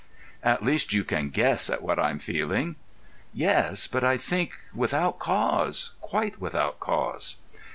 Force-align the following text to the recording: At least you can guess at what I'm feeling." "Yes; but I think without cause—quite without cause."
At 0.41 0.63
least 0.63 0.93
you 0.93 1.03
can 1.03 1.29
guess 1.29 1.69
at 1.69 1.83
what 1.83 1.99
I'm 1.99 2.17
feeling." 2.17 2.75
"Yes; 3.35 3.85
but 3.85 4.03
I 4.03 4.17
think 4.17 4.53
without 4.73 5.19
cause—quite 5.19 6.41
without 6.41 6.79
cause." 6.79 7.35